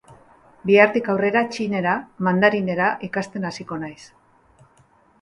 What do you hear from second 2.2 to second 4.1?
mandarinera, ikasten hasiko naiz.